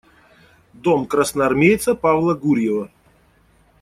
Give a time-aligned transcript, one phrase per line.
[0.83, 2.85] Дом красноармейца Павла Гурьева.